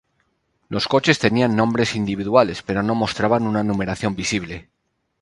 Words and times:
Los 0.67 0.87
coches 0.87 1.19
tenían 1.19 1.55
nombres 1.55 1.93
individuales, 1.95 2.63
pero 2.63 2.81
no 2.81 2.95
mostraban 2.95 3.43
una 3.45 3.61
numeración 3.63 4.15
visible. 4.15 4.71